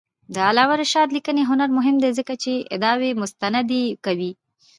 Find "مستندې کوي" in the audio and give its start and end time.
3.21-4.31